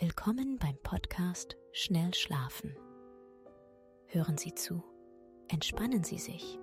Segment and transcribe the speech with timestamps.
[0.00, 2.72] Willkommen beim Podcast Schnell Schlafen.
[4.06, 4.84] Hören Sie zu,
[5.48, 6.60] entspannen Sie sich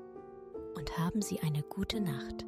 [0.77, 2.45] und haben Sie eine gute Nacht.